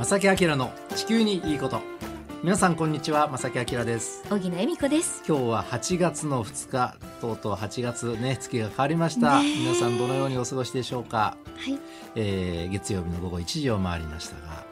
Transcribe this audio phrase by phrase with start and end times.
[0.00, 1.82] 正木明の地球にいいこと。
[2.42, 4.24] 皆さんこんにちは正木明です。
[4.30, 5.22] 小木恵美子です。
[5.28, 11.78] 今日は8月の2日とうとう8月ね月が変わりました、ね、皆さんどのようにお過ごしでしょうか、はい。
[12.14, 14.64] えー、月曜日の午後1時を回りましたが、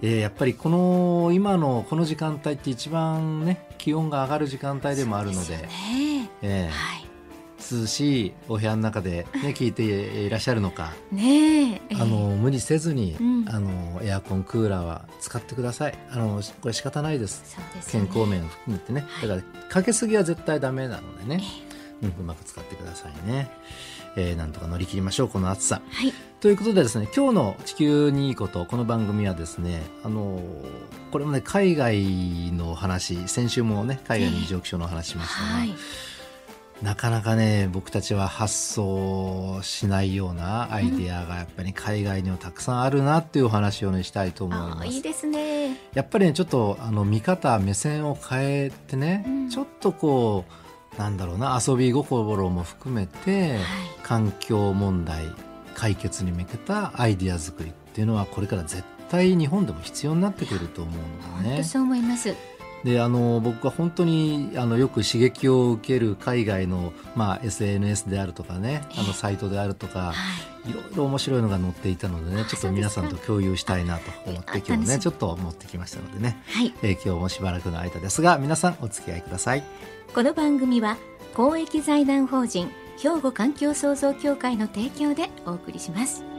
[0.00, 6.30] えー、やっぱりこの今のこの時間帯って一番ね気温が上がる時間帯でもあるので、ね。
[6.42, 7.05] えー、はい
[7.70, 15.98] 涼しいお部屋の中で、ね、聞いていらっしゃるのか、ねあの無理せずに、うん、あのエアコンクーラーは使ってください。
[16.10, 17.56] あのこれ仕方ないです。
[17.58, 21.42] ね、健康面を含めてね、だからかけすぎは絶対ダメなのでね、
[22.02, 23.50] うん、うまく使ってくださいね、
[24.16, 25.80] えー、なんとか乗り切りましょうこの暑さ。
[25.88, 26.12] はい。
[26.40, 30.40] ということでですね今日の「地球にいいこと」この番組はですねあの
[31.10, 35.74] これもね海外の話先週もね海外の異常気象の話しましたが、はい
[36.82, 44.86] なかなかね僕たちは発想しないようなアイデアがやっぱり海外にはたくさんあるなっていうお話をねしたいと思います。
[44.88, 50.44] いいですねやっぱりねちょっとあの見方目線を変えてね、うん、ちょっとこ
[50.94, 53.60] うなんだろうな遊び心も含めて、はい、
[54.02, 55.24] 環境問題
[55.74, 61.64] 解決に向けたアイデア作りっていうのはこれから絶対日本でも必要になってくると思うのでね。
[61.64, 62.34] そう思います
[62.86, 70.14] であの僕は本当にあのよく刺激を受ける海外の、まあ、SNS であるとかねあのサイトであるとか、
[70.64, 70.72] い。
[70.72, 79.64] ろいろ面白いのが載っていたのでねちょっと皆さんと共有したいなと思って今日ねちょっと持ってきましたのでね、はい、えー、今日もしばらくの間ですが皆さんお付き合いください。
[80.14, 80.96] この番組は
[81.34, 86.35] 公益財団法人兵庫環境創造協会の提供でお送りします。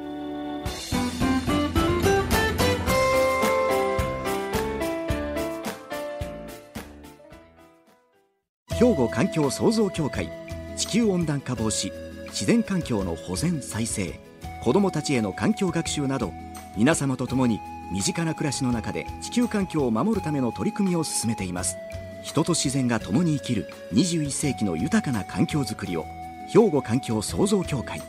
[8.79, 10.29] 兵庫環境創造協会
[10.75, 11.91] 地球温暖化防止
[12.27, 14.19] 自然環境の保全再生
[14.63, 16.31] 子どもたちへの環境学習など
[16.77, 17.59] 皆様と共に
[17.91, 21.75] 身近な暮らしの中で地球環境を守るための取り組みを進めています。
[22.21, 26.05] 人と自然が共に生きる21世紀の豊かな環境づくりを
[26.53, 27.99] 兵庫環境創造協会。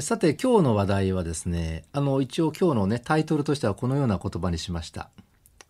[0.00, 5.10] さて今日の話題はですねあの一応今日のねタイトルとしてはこのような言葉にしました。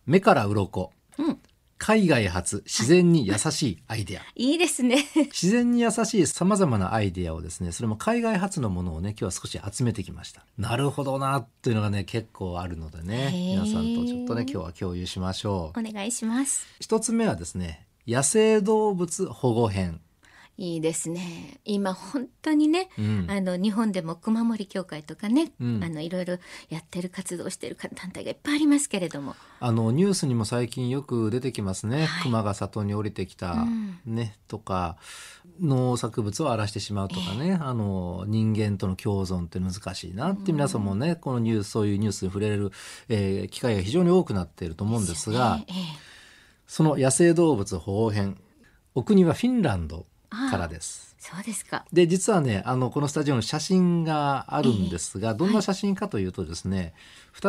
[0.05, 1.39] 目から鱗、うん、
[1.77, 4.21] 海外発自然に優しいアイデア。
[4.35, 5.05] いいですね。
[5.15, 10.45] 自然に優しい様々なアイデアをですね、それも海外発のものをね、今日は少し集めてきました。
[10.57, 15.79] なるほどな、っていうのがね、結構あるのでね、皆さんとちょっとね、今日は共有しましょう。
[15.79, 16.65] お願いします。
[16.79, 19.99] 一つ目はですね、野生動物保護編。
[20.57, 21.59] いいですね。
[21.65, 26.37] 今本当にね、うん、あの日本でも熊森協会とかね、うん、あのいろいろ
[26.69, 29.35] やってる活動してる団体がいっぱいありますけれども。
[29.59, 34.97] あのニュースにも最近よく出てきますね、はい、熊が里に降りてきた、うん、ねとか
[35.59, 42.71] 農作物を荒らしてしまうとかね、えー、あの人間との共存って難しいなって皆さんもね、このニュースそういうニュースに触れる、
[43.09, 45.65] えー、機会が非常に多くなっていると思うんですが、ね。
[45.69, 45.75] えー、
[46.67, 48.37] その野生動物保護編
[48.93, 51.15] お国はフィンランドからです。
[51.19, 51.85] そうですか。
[51.91, 56.93] で実はねあのこのスタジオの写真があるんですが、えー、どんな写真かというとですね、はい、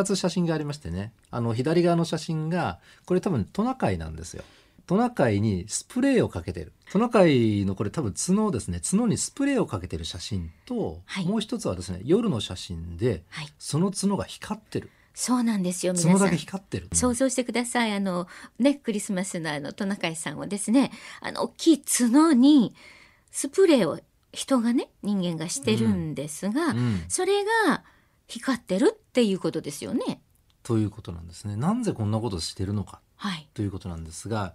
[0.01, 4.43] 2つ写真がありましてねあの左側の写真がこれ多分トナカイなんですよ。
[4.87, 15.93] トナカイにスプレーをかけてるトナカイのこれ多分角ですね角にスプレーをかけてる写真と、はい、もう一つはですね夜の写真で、はい、その角が光ってるそうなんですよ。
[15.93, 16.37] 皆さん。
[16.37, 16.89] 光ってる。
[16.93, 17.91] 想像してください。
[17.91, 18.27] あの、
[18.59, 20.91] ね、クリスマスのあの、トナカイさんをですね、
[21.21, 22.75] あの、大きい角に、
[23.31, 23.99] スプレーを
[24.31, 27.83] 人がね、人間がしてるんですが、うんうん、それが
[28.27, 30.21] 光ってるっていうことですよね。
[30.61, 31.55] ということなんですね。
[31.55, 33.01] なぜこんなことしてるのか。
[33.15, 33.49] はい。
[33.55, 34.53] ということなんですが、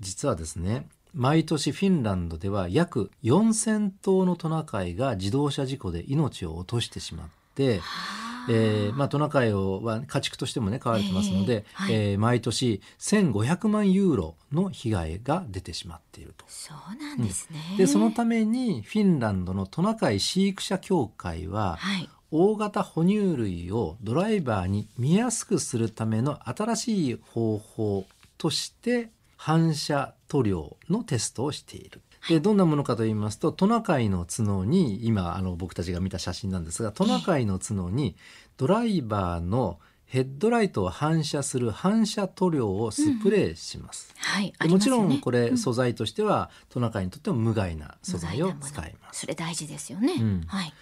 [0.00, 7.84] 実はですね、毎年フィンランドでは約4,000頭のトナカイが自動車事故で命を落としてしまって、は
[8.28, 16.44] あえーまあ、トナカイをは家畜としてもね飼われてますので、えーはい、えー、毎年1500万ユーロの被害が出てしまっていると。
[16.48, 28.06] そうなんですね、うん、でそのためにフィンランドのトナカイ飼育者協会は、はい、大型哺乳類をドライバーに見やすくするための新しい方法
[28.38, 32.00] として反射塗料のテストをしている。
[32.28, 38.16] でどんなものかと言いますとトナカイの角に今あの僕たちが見た写真なんですがトナカイの角に
[38.56, 39.80] ドライバーの
[40.12, 44.14] ヘッドライトを反射する反射塗料をスプレーします。
[44.14, 49.20] うんはい、もちろんこれ、素材としてはトナカイにとっても無害な素材を使います。
[49.20, 50.12] それ大事ですよね。
[50.20, 50.74] うん、はい。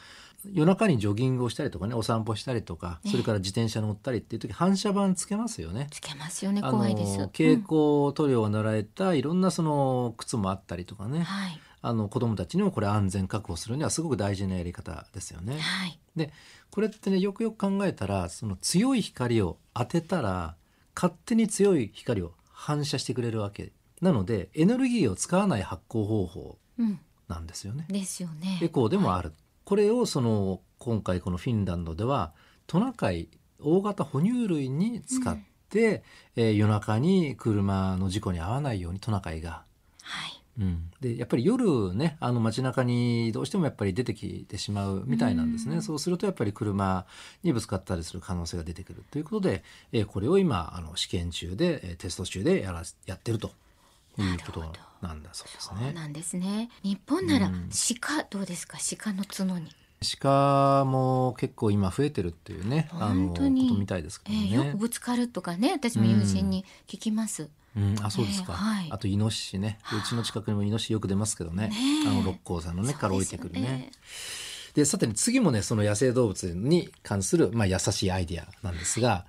[0.46, 5.88] 夜中にジョギングをしたりとかねお散歩したりとか、それから自転車乗ったりっていう時反射板つけますよね。
[5.90, 7.18] つけますよね怖いです。
[7.18, 11.20] 蛍光塗料を塗られたいろんなその靴もあったりとかね。
[11.20, 15.58] はいあの子どもたちにもこれ安全確保するにはすごく大事なやり方ですよね。
[15.58, 16.30] はい、で
[16.70, 20.56] これってねよくよく考えたらその強い光を当てたら
[20.94, 23.72] 勝手に強い光を反射してくれるわけ
[24.02, 26.58] なのでエネルギーを使わない発光方法
[27.28, 27.86] なんですよね。
[27.88, 28.60] うん、ですよね。
[28.62, 29.38] エコーでもある、はい、
[29.70, 32.32] これをその今回このフィンランドでは
[32.66, 33.28] トナカイ
[33.60, 35.38] 大型哺乳類に使っ
[35.68, 36.02] て、
[36.36, 39.62] うん、えー、夜中に車の事故に遭わないようにトナカイが、
[40.02, 40.42] はい。
[40.58, 47.06] うん、でやっぱり夜ねあの街中にどうしてもやっぱり出てきてしまうみたいなんですね、うん、そうするとやっぱり車
[47.44, 49.62] にぶつかったりする可能性が出てくるということで、
[49.92, 53.52] えー、これを今あの試験中で、えー、テスト中でやらやってると
[54.18, 54.60] いうこと
[55.02, 55.80] なんだそうですね。
[55.84, 56.70] そうなんですね。
[56.82, 57.50] 日本なら
[58.00, 58.78] 鹿どうですか？
[58.98, 59.74] 鹿の角に。
[60.22, 67.50] 鹿も結構今増えてるっていうねあのことみたいですけどね、えー、よくぶつかるとかね私も友人に聞きます。
[67.76, 69.78] うん、あそうですか、えーはい、あとイノシシね。
[69.92, 71.74] うちの近くにもイノシシよく出ますけどね、ね、
[72.08, 73.92] あの六甲山のねから降りてくるね。
[74.74, 79.26] でさて、ね、次もねその野生動物に関する、まあ、優しいアイディアなんですが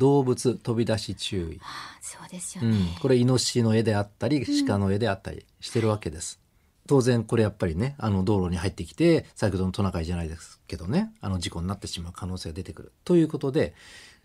[0.00, 1.60] 動物飛び出し注意、
[2.00, 6.40] そうですよね、うん、これイノシシの絵であったり鹿の絵であったりしてるわけです。
[6.88, 12.92] 当然これやっぱりねあの道路に入ってきて先ほどのトナカイじゃないですけどねあの事故になってしまう可能性が出てくる。
[13.04, 13.74] ということで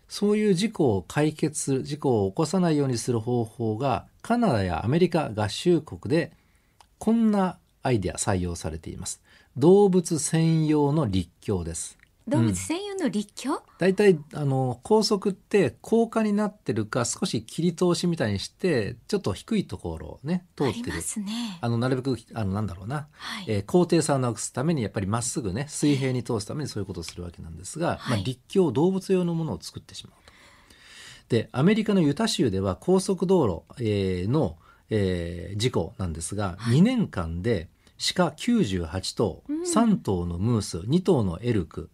[0.08, 6.32] そういう事故を解決する事故を起こさないようにする方法がカナダやアメリカ合衆国で
[6.98, 9.20] こんなアイデア採用されています。
[9.56, 11.96] 動物専用の立教です
[12.28, 20.96] 動物専用の立教、大体あの高速って高架になってるか少し切り通しみたいにしてちょっと低いところをね通ってる。
[21.60, 30.32] あ、ね、のなるべくあのなんだろうな、はい、えー、高低差をなくすためにやっぱりまっすぐね水平に通すためにそういうことをするわけなんですが、はい、まあ、立教動物用のものを作ってしまうと。
[31.28, 34.56] でアメリカのユタ州では高速道路、えー、の、
[34.90, 37.68] えー、事故なんですが、はい、2年間で
[38.14, 41.88] 鹿98頭、うん、3頭のムース2頭のエルク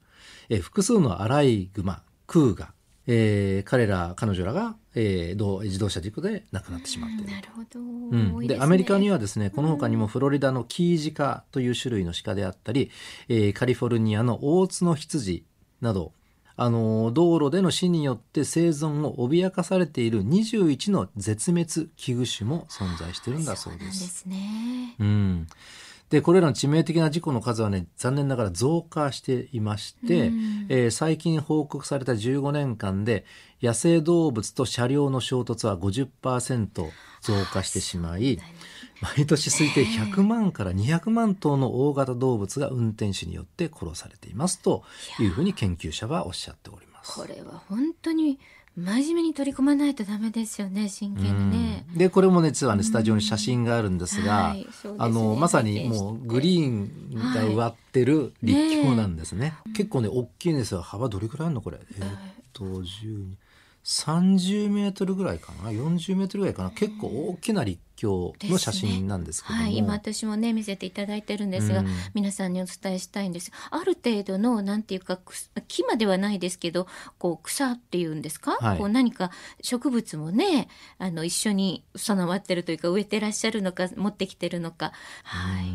[0.49, 2.73] えー、複数のアライグマ、クーガ、
[3.07, 7.33] えー、彼ら彼女らが、えー、自動車事故で亡くなってしまっている。
[7.33, 12.91] なるほど、うん、で、ね、アメリカにはですねこの他にもフロリダのキージカという種類の鹿であったり、
[13.29, 15.45] えー、カリフォルニアの大角羊
[15.81, 16.13] など
[16.57, 23.99] あの道路での死によって生存を脅かされている21の絶滅危惧種も存在しているんだそうです。
[23.99, 25.47] そうですね、うん
[26.13, 33.25] でこれらの致命的な事故の数はね残念ながら増加していまして、うん、えー、最近報告された15年間で
[33.63, 36.69] 野生動物と車両の衝突は50%
[37.23, 38.39] 増加してしまい
[39.17, 44.85] 毎年推定100万から200万頭の大型動物が運転手によって殺されていますと
[45.19, 47.15] いうふうに研究者はおっしゃっております。
[47.15, 48.39] これは本当に
[48.77, 51.85] 真面目に取り組まないとダメですよね真剣にね。
[51.95, 59.41] でこれも実はねスタジオに写真があるんですが、はいすね、あのまさにもうグリーンが植わってる立教なんですね。
[59.41, 60.81] はいね結構ね大きいんですよ。
[60.81, 61.79] 幅どれくらいあるのこれ。
[61.99, 62.11] えー、っ
[62.53, 63.35] と12
[63.85, 66.71] 30メートルぐらいかな？40メートルぐらいかな？
[66.71, 73.53] 結構大きな立教の写真なんですけども、ね、はい、今私もね見せていただいてるんですが、うん、皆さんにお伝えしたいんです。
[73.71, 75.19] ある程度のなんていうか
[75.69, 76.87] 木まではないですけど
[77.19, 79.31] こう草っていうんですか、はい、こう何か
[79.61, 80.69] 植物もね
[80.99, 84.93] あの一緒に備わってるというか植えてらっしゃるのか持ってきてるのか。
[85.25, 85.67] はい、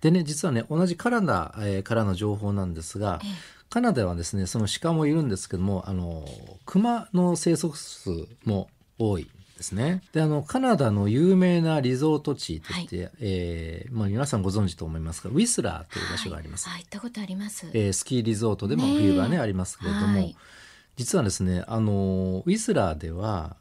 [0.00, 6.24] でね実はね同じカナダ、えー、からの情報なんですが、ええカナダはですねその鹿もいるんですけどもあの
[6.64, 8.08] 熊の生息数
[8.44, 8.68] も
[9.00, 10.00] 多いですね。
[10.12, 16.68] であのカナダの有名なリゾート地として、はい、えー、まあ、皆さんご存知と思いますがウィスラーという場所があります。
[16.68, 20.36] はい、行ったことあります、えー、スキーリゾートでも冬場ねありますけれども、はい、
[20.94, 23.56] 実はですねあのウィスラーでは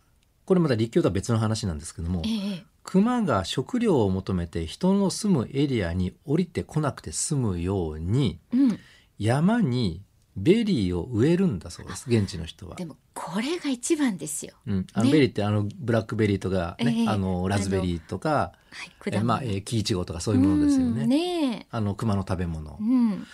[0.45, 8.79] これまた立教とは別の話なんですけども、えー、熊が食料を求めて人の住むエリアに降りてこなくて済むように、うん
[9.23, 10.03] 山に
[10.35, 12.75] ベリーを植えるんだそうです現地の人は。
[12.75, 21.05] でもこれが一番ですよ、うん、あのベリーってあのブラックベリーとかね、えー、あのラズベリーとかはい、えまあ、えー、木いちごとかそういうものですよね。
[21.05, 21.67] ね。
[21.69, 22.77] あの熊の食べ物。
[22.81, 23.25] うん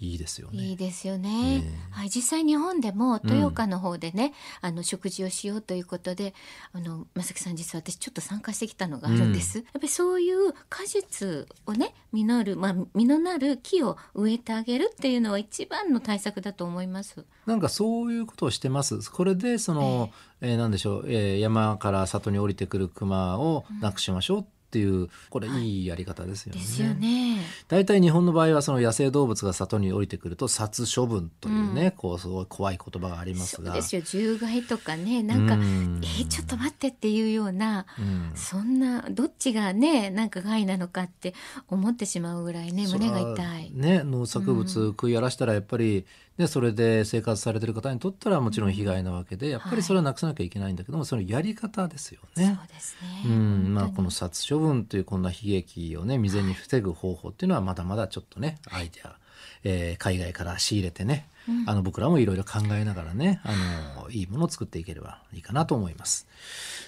[0.00, 0.62] いいですよね。
[0.62, 1.60] いいですよね。
[1.60, 4.32] ねはい、実際日本でも豊岡の方でね、
[4.62, 6.34] うん、あの植樹をしようということで、
[6.72, 9.60] あの正木さん実は私ちょっと参加してきたのがあるんです。
[9.60, 17.24] うん、やっぱりそういう果実をね実るまあ実のなる木を植えてあげるっていうのは一番の対策だと思います。
[17.46, 19.10] なんかそういうことをしてます。
[19.10, 20.10] これでその、
[20.40, 26.60] えー、えー、なんでしょう、えー、山から里に降りてくる熊をなくしましょうっていうこれいいやり方ですよね。
[26.60, 27.38] ですよね。
[27.68, 33.66] 大体日本の場合はその野生動物が里に降りてくると殺処分というね、うん、こうすごい怖い言葉がありますが。
[33.68, 41.34] そうですよ獣害とかねなんか、うん、えー、ちょっと待ってっていうような、うん、そんなどっちがねなんか害なのかって
[41.68, 43.70] 思ってしまうぐらいね胸が痛い。
[43.72, 46.04] ね農作物食い荒らしたらやっぱり
[46.36, 52.58] でそれで生活されてる方にとったらもちろん被害なわけでやっぱりそれはなくさなきゃいけないんだけども、はい、そのやり方ですよね。
[52.58, 59.16] そうですねうんまあ、この殺処分というこんな悲劇をね未然に防ぐ方法っていうのはまだまだちょっとねアイデア、
[59.62, 66.26] えー、海外から仕入れてね、うん、あの僕らもいろいろ考えながらねあのいいものを作っていければいいかなと思います。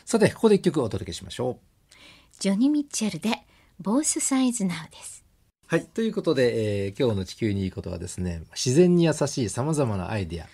[0.05, 1.95] さてここで一曲お届けしましょう。
[2.41, 3.31] ジョニー・ミッチェルで
[3.81, 5.26] 「ボースサイズナウ」です。
[5.69, 5.85] はい。
[5.85, 10.49] ということで、えー、今日の地球にいいことはですね、自然に優しい様々なアイディア、は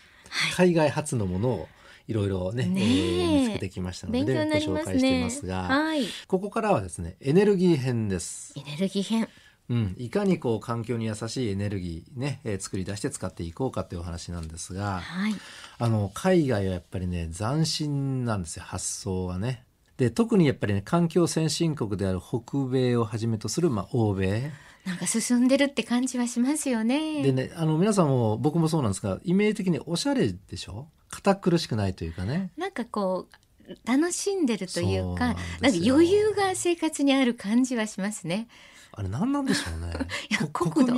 [0.64, 1.69] い、海外発のものを
[2.09, 8.54] いろいろね、ねえー、見つけてきましたので、ね、ご紹介していますが、はい、ここからはですね、エネルギー編です。
[8.57, 9.28] エネルギー編。
[9.69, 15.35] うん、いかにこう環境に優しいエネルギーね、えー、作り出して使っていこうかというお話なんですが、はい、
[15.78, 19.64] あの海外はやっぱりね斬新なんですよ発想がね。
[19.99, 24.50] で特にやっぱりね環境先進国である北米をはじめとする、まあ、欧米
[24.85, 27.23] なんか進んでるって感じはしますよね。
[27.23, 30.89] でね、あの皆さんも僕もそうなんですが、イメージ的におしゃれでしょ？
[31.11, 32.51] 堅苦しくないというかね。
[32.57, 33.29] なんかこ
[33.69, 35.41] う、楽しんでるというか、なんか
[35.87, 38.49] 余裕が生活にある感じはしますね。
[38.95, 39.93] あれ何なんでしょうね？
[40.31, 40.93] いや国土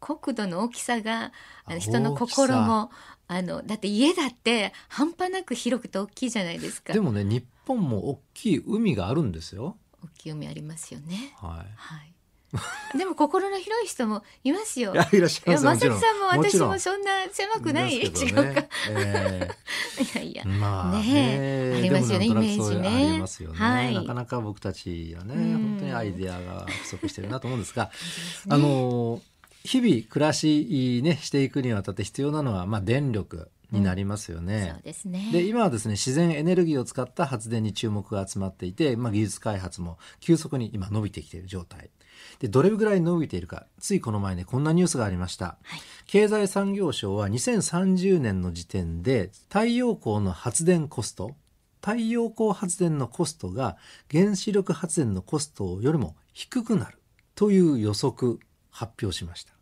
[0.00, 1.32] 国土の大きさが
[1.78, 2.90] 人の心も
[3.28, 6.92] あのだって家だって半端なく広くて大きいじゃないですか。
[6.92, 9.76] でもね日本も大きい海があるんですよ。
[10.02, 11.34] 大きい海ありますよね。
[11.36, 11.72] はい。
[11.76, 12.13] はい。
[12.96, 14.92] でも心の広い人もいますよ。
[14.92, 15.64] いやいらっしゃいます。
[15.64, 18.64] まさきさんも私もそんな狭くない、ね、違うか。
[18.90, 22.88] えー、 いやいや、まあね、ねありますよねイメージね。
[22.88, 23.94] ありますよね、はい。
[23.94, 27.90] なかなか僕たちはね、本当にアイデアが不足してるなと思うんですが、
[28.48, 29.20] あの
[29.64, 33.48] 日々暮らしねしていくにあたって必要なのはまあ電力。
[33.70, 34.72] になりますよね。
[34.74, 35.30] そうですね。
[35.32, 41.90] で今はですね自然エネルギーを使った発電に注目が集まっていて、まあ、技術開発も急速に今伸びてきている状態。
[42.38, 51.34] でどれぐらい伸びているかついこの前ねこんなニュースがありました、はい、経済産業省は2030年の時点で太陽光の発電コスト
[51.80, 53.76] 太陽光発電のコストが
[54.10, 56.98] 原子力発電のコストよりも低くなる
[57.34, 58.38] という予測
[58.70, 59.53] 発表しました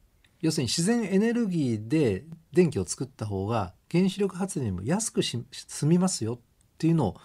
[0.42, 5.46] 要するに自然エネルギーで電気を作った方が原子力発電よりも安く済
[5.86, 6.38] みますよっ
[6.78, 7.16] ていうのを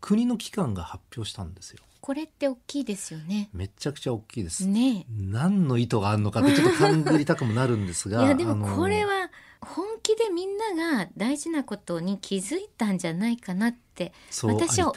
[0.00, 3.50] 国の機関が発表したんですよこれって大きいですよね。
[3.52, 4.64] めちゃくちゃ大きいです。
[4.64, 5.04] ね。
[5.10, 8.22] 何の意図があるのかってちょっと勘ぐりたくもなるんですが。
[8.24, 9.28] いやでもこれは
[9.60, 14.12] 本気でみんなが大事なことに気づいたんじゃないかなって
[14.44, 14.94] 私は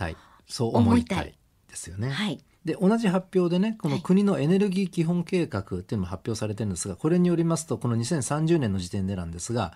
[0.47, 1.35] そう思いたい
[1.67, 2.11] ですよね。
[2.11, 2.43] はい。
[2.65, 9.73] で同じ発表でねこの国のエネルギー基本計画っていうのも発表されてるんですがこれによりますとこの2030年の時点でなんですが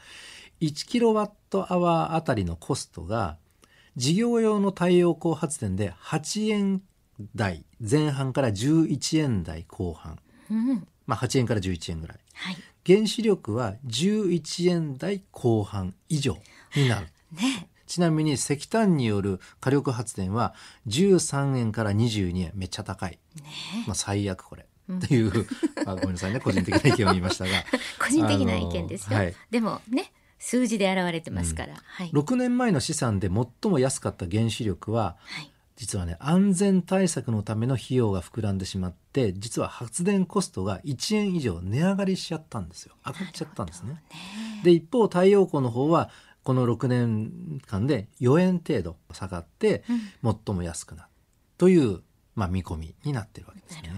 [0.62, 3.38] 1キロワットアワーあたりのコストが
[3.96, 6.82] 事業用の太陽光発電で8円
[7.36, 16.38] 台前半から11円台後半、うん、まあ8円から11円ぐらい、はい、原子力は11円台後半以上
[16.76, 17.08] になる。
[17.32, 20.56] ねちなみに石炭による火力発電は
[20.88, 22.52] 13円から22円。
[22.56, 23.44] めっちゃ高い、ね、
[23.86, 25.46] まあ最悪これ、うん、っていう。
[25.86, 26.40] あごめんなさいね。
[26.40, 27.52] 個人的な意見を言いましたが。
[28.02, 31.80] 個人的な意見ですよ、はい、でもね数字で現れてますから、うん。
[31.84, 35.52] はい、6年前の試算で最も安かった原子力は、はい。
[35.76, 42.96] 実はね安全対策のための費用が膨らんでしまって実は発電コストが1円以上値上がりしちゃったんですよ。
[43.06, 43.94] 上がっちゃったんですね。
[43.94, 44.02] ね。
[44.64, 46.10] で一方太陽光の方は
[46.44, 49.84] この6年間で4円程度下がって
[50.22, 51.10] 最も安くなる
[51.58, 52.02] という、
[52.36, 53.94] まあ、見込みになってるわけですね。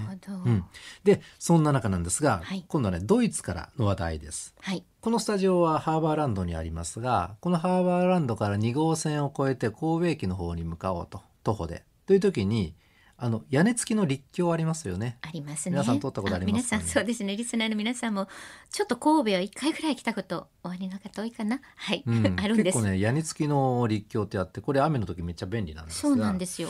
[0.45, 0.63] うん、
[1.03, 4.53] でそんな中なんですが、はい、今度はねドイツからの話題です。
[4.61, 11.83] はい、このスタジオはハーバーランドにありますがこのハーバーランドから2号線を越えて神戸駅の方に向かおうと徒歩で。
[12.05, 12.75] という時に
[13.17, 15.17] あの屋根付きの立教ありますよね。
[15.21, 15.73] ありますね。
[15.73, 17.37] 皆さん通ったことあります、ね、皆さんそうですね。
[17.37, 18.27] リスナーの皆さんも
[18.69, 21.61] ちょっと神戸は一回ぐらい来たことおありの方多いかな。
[21.77, 22.77] はい、うん、 あるんです。
[22.77, 26.69] 結構ね屋根付きの立教ってあってこれ雨の時めっちゃ便利なんですそうなんですよ。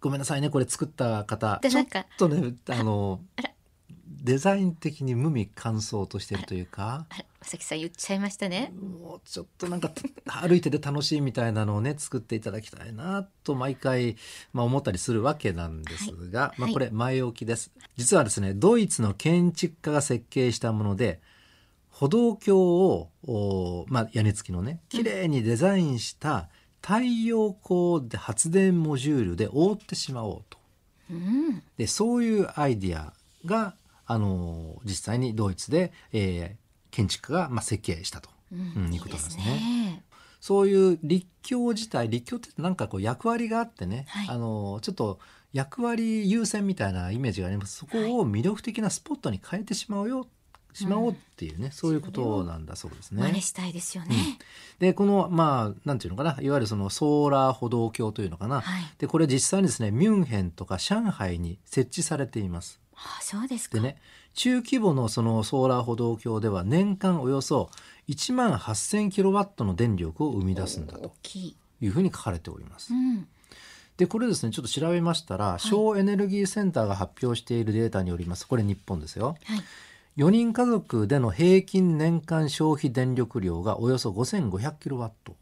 [0.00, 3.20] ごめんなさいねこれ作った方ちょっとねあの
[4.22, 7.06] デザイン的に無味乾燥としてるというか。
[7.42, 8.72] さきさん言っちゃいましたね。
[8.78, 9.90] もうちょっとなんか
[10.26, 14.16] 歩いてて楽しいみたいなのをね作っていただきたいなと毎回、
[14.52, 21.20] まあ、思ったりするわけなんですが、はい、まあ、これ前置きです、はい、実はですねドイツの建築家が設計したもので
[21.88, 26.48] 歩道橋をまあ、屋根付きのね綺麗にデザインした
[26.82, 30.58] 太陽光で発電モジュールで覆ってしまおうと、
[31.10, 33.12] うん、でそういうアイディア
[33.44, 33.74] が
[34.10, 39.44] あの実際にドイツで、えー、建築家が、まあ、設計したと、うん、いうことなんですね。
[39.44, 40.04] いいすね。
[40.40, 45.20] そういう立教自体立教ってなんかこう役割があってね、はい、あのちょっと
[45.52, 47.76] 役割優先みたいなイメージがあります。
[47.76, 50.28] そこを魅力的なスポットに変えてしまうよっ
[50.72, 53.22] しまおうっていうね、うん、そういうことなんだそうですね。
[53.22, 54.16] 真似したいですよね。
[54.80, 62.80] うん、でこのまあなんていうのかないわゆるそのソーラー歩道橋というのかな、はい、でこれ実際にですねミュンヘンとか上海に設置されています。
[63.04, 63.78] ああそうですか。
[63.78, 63.96] でね
[64.34, 67.70] 中規模のそのソーラー歩道橋では年間およそ
[68.08, 71.56] 1万8000キロワットの電力を生み出すんだとい。
[71.86, 72.92] うふうに書かれております。
[72.92, 73.26] うん。
[73.96, 78.46] でこれですねちょっと調べましたら、省エネルギーセンターが発表しているデータによります。
[78.46, 85.36] これ日本ですよ、はい、4人家族での平均年間消費電力量がおよそ5500キロワット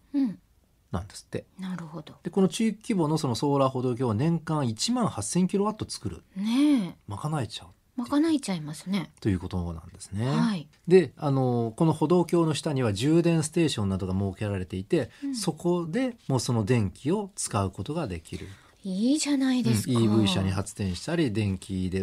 [0.90, 2.14] なんですって、うん、なるほど。
[2.22, 6.22] でこの地域規模のそのソーラー歩道橋は年間1万8000キロワット作る。
[6.36, 7.68] ね賄えちゃう。
[8.02, 9.10] 賄えちゃいますね。
[9.20, 10.28] ということなんですね。
[10.28, 18.46] はい、であのこの歩道橋の下には充電ステーションなどが設けられていて、うん、そこでもうその電気を使うことができる。
[18.84, 19.98] いいじゃないですか。
[19.98, 22.02] うん、EV 車に発電したり電気で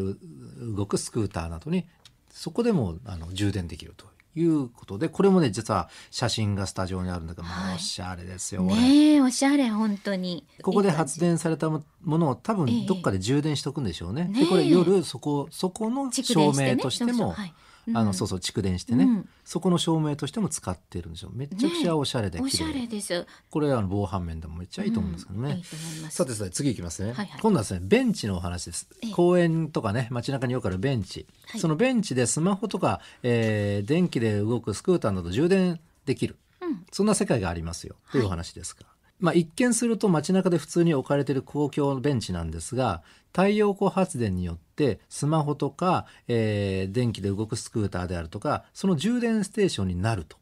[0.60, 1.86] 動くスクーターなどに
[2.30, 10.46] そこでもあの充電できるということでこれもね実は写真がスタジオにあるんだけど、はい、おしゃれですよねおしゃれ本当に。
[10.62, 14.38] ここで発電されたものを多分どっかで充電しとくんでしょうね、え。
[14.38, 17.54] ー、でこれ夜そこそこの照明としても、ね
[17.94, 25.14] あのそうそう蓄電してね、うん、そこの照明としても使ってるんですよめちゃくちゃおしゃれで、ね、おしゃれですこれあの防犯面でもめっちゃいいと思うん。
[25.14, 25.62] ですけどね、
[26.04, 37.96] うん、さてさて次いきますね、はいはい、今度はですねベンチのお話です、公園とかね街中によくあるベンチ、はい、そのベンチでスマホとか、えー、電気で動くスクーターなど充電できる、うん、そんな世界がありますよ。
[38.12, 38.86] というお話ですが、
[39.26, 43.02] まあ、一見すると街中で普通に置かれている公共ベンチなんですが
[43.34, 50.38] 太陽光発電によってスマホとか、えー、電気で動くスクーターであるとかその充電ステーションになると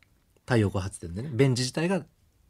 [0.46, 2.04] 太陽光発電でねベンチ自体が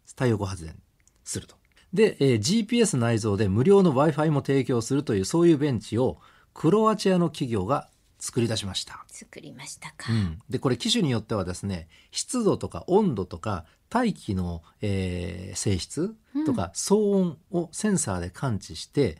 [0.07, 0.75] 太陽光発電
[1.23, 1.55] すると。
[1.93, 6.17] で、えー、GPS 内蔵で無料の Wi-Fi も提供するというそういうベンチを
[6.55, 9.05] クロアチアの企業が作り出しました。
[9.07, 10.11] 作りましたか。
[10.11, 16.15] うん、でこれ機種によってはですね湿度とか温度とか大気の、えー、性質
[16.47, 19.19] とか、騒音をセンサーで感知して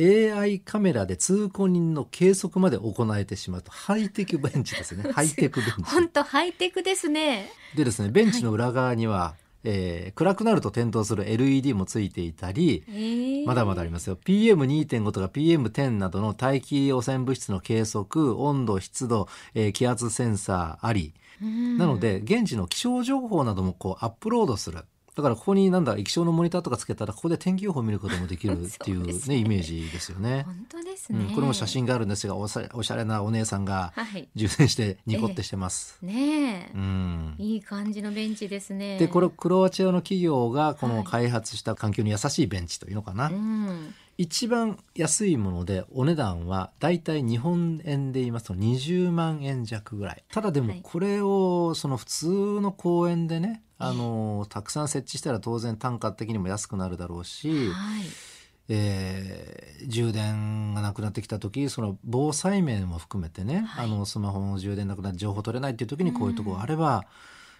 [0.00, 5.04] AI カメラで通行人の計測まで行えてしまうとハイテクベンチですね。
[5.12, 5.82] ハイテクベンチ。
[5.82, 7.50] 本当ハイテクですね。
[7.76, 9.42] でですねベンチの裏側には、はい。
[9.68, 14.16] えー、暗くなると点灯する LED もついていたり、えー、まだまだありますよ。
[14.24, 24.84] PM2.5 とか PM10 などの大気汚染物質の計測温度湿度、えー、気圧センサーありなので現地の気象情報などもこうアップロードする。
[25.16, 30.42] だからここになんだ液晶のモニターとかつけたらここで天気予報を見ることもできる っていうねね、イメージですよね。
[30.44, 33.94] 本当ですね、うん、これも写真があるんですがおしゃれなお姉さんが
[34.34, 35.98] 充電してニコってしてます。
[36.02, 38.98] えー、ねうん、いい感じのベンチですね。
[38.98, 43.24] でこれクロアチアの企業がこの開発した環境に優しいベンチというのかな。
[43.24, 50.24] はいうん一番安いものでお値段はだいたい日本円で言いますと20万円弱ぐらい。
[50.32, 52.26] ただでもこれをその普通
[52.60, 58.02] の公園でね、あのたくさん設置したら当然単価的にも安くなるだろうし、はい。
[58.68, 67.04] えー、充電がなくなってきた時その防災面も含めてね、はい、あのスマホの充電なくなって情報取れないっていう時にこういうところがあれば、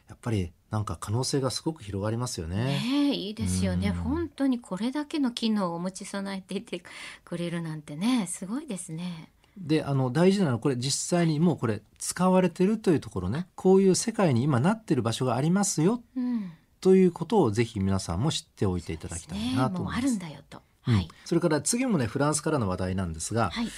[0.08, 2.64] やっぱりなんか可能性がすごく広がりますよね。
[2.64, 6.82] ねいいですよね、うん、本当にこれだけの機能を持ち備えていて
[7.24, 9.30] くれるなんてねすごいですね。
[9.56, 13.46] であの大事なのはこれ実際にもうこれ使われてるというところね。
[13.54, 20.02] こういう世界に今なってる場所がありますよ、うん、ということをぜひ皆さんも知っておいていただきたいなと思います。
[20.02, 23.68] ね、あるんだよと、はい、それから次もねフランスからの話題なんですが、はい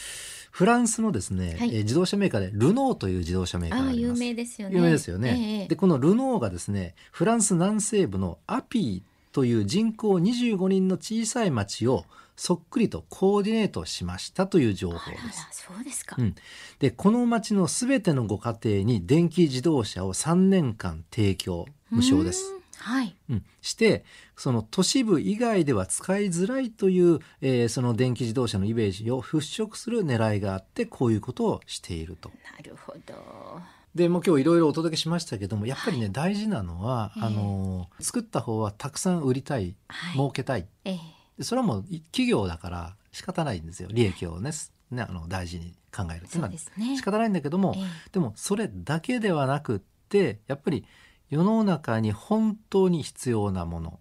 [0.58, 4.24] フランスのですね、はい、え自動車メーカーでルノーという自動車メーカーがあります。
[4.24, 4.74] 有名ですよね。
[4.74, 5.60] 有名ですよね。
[5.62, 15.46] えー、でこのルノーがですね、フランス南西部のアピーという人口25人の小さい町をそっくりとコーディネートしましたという情報です。
[15.52, 16.16] そうですか。
[16.18, 16.34] うん、
[16.80, 22.57] でこの町のすべてのご家庭に電気自動車を3年間提供無償です。
[22.78, 24.04] はい、うん、して
[24.36, 32.30] その都市部以外では使いづらいという、えー、その電気自動車のイメージを払拭する狙いがあってこういうことをしていると。
[32.56, 33.60] なるほど。
[33.94, 40.98] でもう今日いろいろお届けしましたけどもやっぱりね、はい、大事なのは、あの作った方はたくさん売りたい、はい、儲けたい、え
[41.38, 43.88] え、それはもう企業だから仕方ないんですよ。
[43.90, 44.52] 利益をね
[44.90, 46.52] ねあの大事に考えるっていうのは
[46.96, 47.80] 仕方ないんだけども、え、
[48.12, 50.84] でもそれだけではなくってやっぱり
[51.30, 54.00] 世の中に本当に必要なもの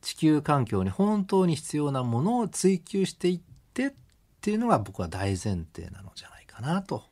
[0.00, 3.40] 地球環境に本当に必要なものを追求していっ
[3.72, 3.92] てっ
[4.40, 7.04] ていうのが僕は大前提なのじゃないかなと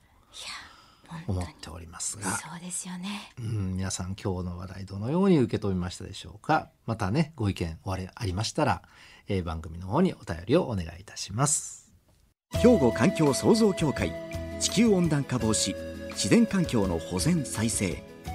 [1.27, 2.31] 思っておりますが。
[2.33, 6.71] そうですよね、うん、皆さん今日の話題どのように受け止めましたでしょうか。
[6.85, 8.83] またねご意見おありましたら、
[9.29, 11.93] えー、番組の方にお便りをお願いいたします。
[12.51, 14.13] 兵庫環境創造協会
[14.61, 15.75] 地球温暖化防止
[16.11, 18.12] 自然環境の保全再生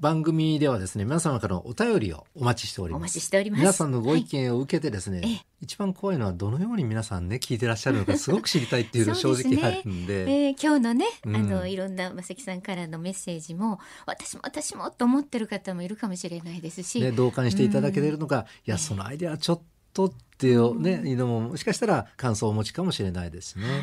[0.00, 3.00] 番組ではですね皆様からのお便りをお待ちしております。
[3.00, 3.60] お待ちしております。
[3.60, 10.24] 皆さんのご意見を受けてですね、はい、一番怖いのはどのように皆さんね聞いてらっしゃるのか すごく知りたいっていうの正直あるんで。
[10.24, 23.64] ねえー、今日のね、うん、あのいろんな正木さんからのメッセージも私も私もと思ってる方もいるかもしれないですし、ね、同感していただけてるのか、うん、いやそのアイデアちょっとっていうね、いうのももしかしたら感想をお持ちかもしれないですね。
[23.64, 23.82] はい、